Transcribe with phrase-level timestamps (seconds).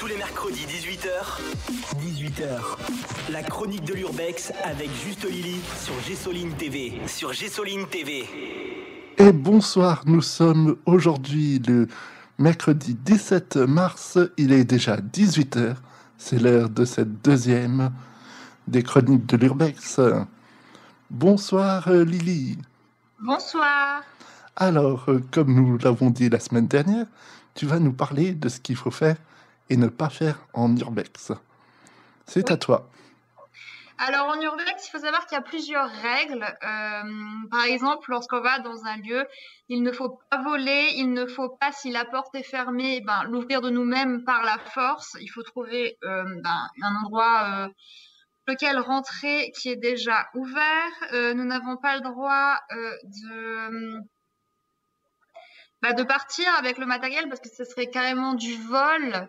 [0.00, 1.10] Tous les mercredis 18h.
[1.98, 2.48] 18h.
[3.30, 6.98] La chronique de l'Urbex avec Juste Lily sur Gessoline TV.
[7.06, 8.26] Sur Gessoline TV.
[9.18, 11.86] Et bonsoir, nous sommes aujourd'hui le
[12.38, 14.18] mercredi 17 mars.
[14.38, 15.76] Il est déjà 18h.
[16.16, 17.90] C'est l'heure de cette deuxième
[18.66, 20.00] des chroniques de l'Urbex.
[21.10, 22.56] Bonsoir euh, Lily.
[23.18, 24.02] Bonsoir.
[24.56, 27.04] Alors, euh, comme nous l'avons dit la semaine dernière,
[27.54, 29.16] tu vas nous parler de ce qu'il faut faire
[29.70, 31.32] et ne pas faire en urbex.
[32.26, 32.52] C'est Oui.
[32.52, 32.90] à toi.
[34.02, 36.42] Alors en urbex, il faut savoir qu'il y a plusieurs règles.
[36.42, 39.26] Euh, par exemple, lorsqu'on va dans un lieu,
[39.68, 43.24] il ne faut pas voler, il ne faut pas, si la porte est fermée, ben,
[43.24, 45.16] l'ouvrir de nous-mêmes par la force.
[45.20, 47.68] Il faut trouver euh, ben, un endroit euh,
[48.46, 50.92] lequel rentrer qui est déjà ouvert.
[51.12, 52.58] Nous n'avons pas le droit
[53.04, 54.00] de
[55.82, 59.28] bah, de partir avec le matériel parce que ce serait carrément du vol.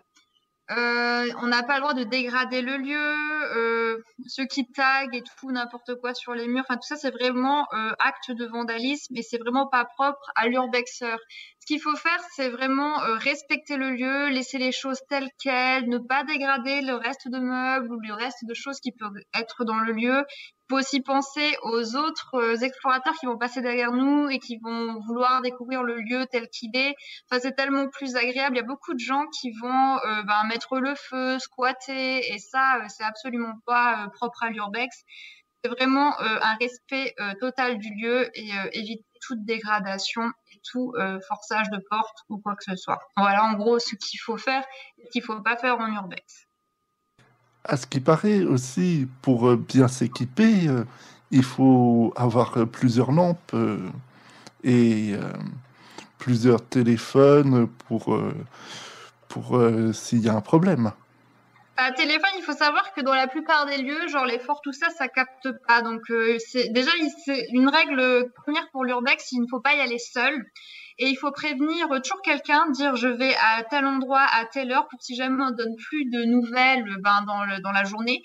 [0.70, 5.22] Euh, on n'a pas le droit de dégrader le lieu, euh, ceux qui taguent et
[5.22, 6.62] tout, n'importe quoi sur les murs.
[6.66, 10.46] Enfin, tout ça, c'est vraiment euh, acte de vandalisme et c'est vraiment pas propre à
[10.46, 11.18] l'urbexeur.
[11.60, 15.98] Ce qu'il faut faire, c'est vraiment respecter le lieu, laisser les choses telles quelles, ne
[15.98, 19.78] pas dégrader le reste de meubles ou le reste de choses qui peuvent être dans
[19.78, 20.24] le lieu.
[20.72, 24.98] Faut aussi penser aux autres euh, explorateurs qui vont passer derrière nous et qui vont
[25.00, 26.94] vouloir découvrir le lieu tel qu'il est.
[27.28, 28.56] Enfin, c'est tellement plus agréable.
[28.56, 32.38] Il y a beaucoup de gens qui vont euh, ben, mettre le feu, squatter, et
[32.38, 34.96] ça, euh, c'est absolument pas propre à l'urbex.
[35.62, 40.92] C'est vraiment un respect total du lieu et éviter toute dégradation et tout
[41.28, 42.98] forçage de porte ou quoi que ce soit.
[43.16, 44.64] Voilà, en gros, ce qu'il faut faire
[44.98, 46.48] et ce qu'il faut pas faire en urbex.
[47.64, 50.84] À ce qui paraît aussi, pour euh, bien s'équiper, euh,
[51.30, 53.54] il faut avoir euh, plusieurs lampes
[54.64, 55.14] et
[56.18, 58.16] plusieurs téléphones pour,
[59.28, 59.60] pour
[59.92, 60.92] s'il y a un problème.
[61.76, 64.72] À téléphone, il faut savoir que dans la plupart des lieux, genre les forts, tout
[64.72, 65.82] ça, ça capte pas.
[65.82, 66.02] Donc
[66.70, 66.92] déjà
[67.24, 70.46] c'est une règle première pour l'urbex, il ne faut pas y aller seul.
[70.98, 74.86] Et il faut prévenir toujours quelqu'un, dire je vais à tel endroit à telle heure
[74.88, 78.22] pour si jamais on donne plus de nouvelles ben, dans, le, dans la journée,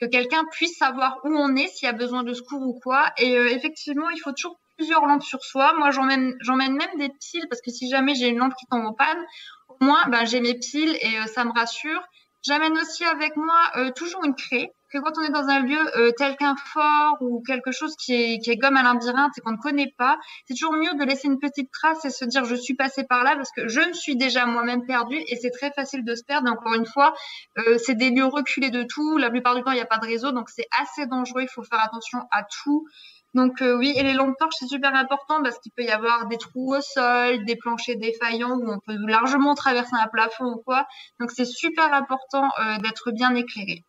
[0.00, 3.12] que quelqu'un puisse savoir où on est, s'il y a besoin de secours ou quoi.
[3.18, 5.74] Et euh, effectivement, il faut toujours plusieurs lampes sur soi.
[5.76, 8.94] Moi, j'emmène même des piles parce que si jamais j'ai une lampe qui tombe en
[8.94, 9.24] panne,
[9.68, 12.02] au moins ben, j'ai mes piles et euh, ça me rassure.
[12.42, 15.78] J'amène aussi avec moi euh, toujours une craie, que quand on est dans un lieu
[15.96, 19.40] euh, tel qu'un fort ou quelque chose qui est, qui est comme un labyrinthe et
[19.40, 22.44] qu'on ne connaît pas, c'est toujours mieux de laisser une petite trace et se dire
[22.44, 25.50] je suis passé par là parce que je me suis déjà moi-même perdu et c'est
[25.50, 26.50] très facile de se perdre.
[26.50, 27.14] Encore une fois,
[27.58, 29.16] euh, c'est des lieux reculés de tout.
[29.16, 31.42] La plupart du temps, il n'y a pas de réseau, donc c'est assez dangereux.
[31.42, 32.86] Il faut faire attention à tout.
[33.34, 36.26] Donc euh, oui, et les lampes torches, c'est super important parce qu'il peut y avoir
[36.26, 40.62] des trous au sol, des planchers défaillants où on peut largement traverser un plafond ou
[40.64, 40.86] quoi.
[41.20, 43.84] Donc c'est super important euh, d'être bien éclairé.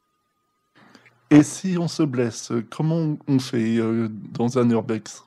[1.32, 5.24] Et si on se blesse, comment on fait euh, dans un urbex?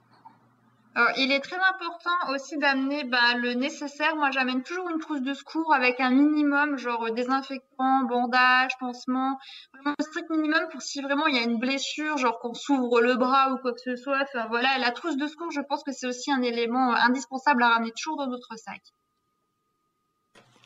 [0.95, 4.15] Alors, il est très important aussi d'amener bah, le nécessaire.
[4.15, 9.39] Moi, j'amène toujours une trousse de secours avec un minimum, genre euh, désinfectant, bandage, pansement,
[9.73, 13.01] vraiment un strict minimum pour si vraiment il y a une blessure, genre qu'on s'ouvre
[13.01, 14.21] le bras ou quoi que ce soit.
[14.23, 17.63] Enfin voilà, la trousse de secours, je pense que c'est aussi un élément euh, indispensable
[17.63, 18.83] à ramener toujours dans notre sac.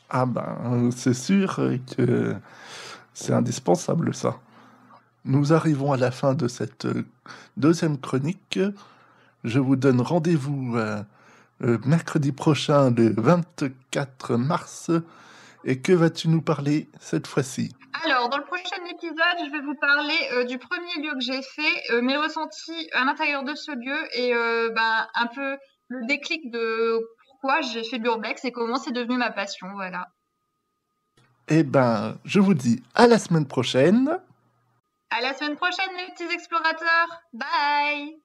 [0.09, 1.61] Ah ben, c'est sûr
[1.95, 2.35] que
[3.13, 4.37] c'est indispensable ça.
[5.29, 7.05] Nous arrivons à la fin de cette euh,
[7.55, 8.59] deuxième chronique.
[9.43, 11.03] Je vous donne rendez-vous euh,
[11.61, 14.89] euh, mercredi prochain, le 24 mars.
[15.65, 17.71] Et que vas-tu nous parler cette fois-ci?
[18.05, 21.43] Alors, dans le prochain épisode, je vais vous parler euh, du premier lieu que j'ai
[21.43, 25.57] fait, euh, mes ressentis à l'intérieur de ce lieu et euh, ben, un peu
[25.89, 29.67] le déclic de pourquoi j'ai fait l'urbex et comment c'est devenu ma passion.
[29.75, 30.07] Voilà.
[31.49, 34.19] Eh ben, je vous dis à la semaine prochaine.
[35.11, 37.23] À la semaine prochaine, les petits explorateurs.
[37.33, 38.21] Bye